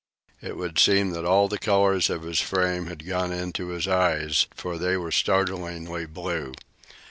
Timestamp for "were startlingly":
4.97-6.07